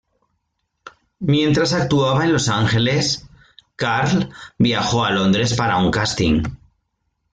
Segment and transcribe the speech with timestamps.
[1.19, 3.29] Mientras actuaba en Los Angeles,
[3.75, 6.41] Carl viajó a Londres para un casting.